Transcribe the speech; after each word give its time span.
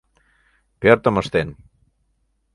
Пӧртым 0.79 1.15
ыштен... 1.21 1.49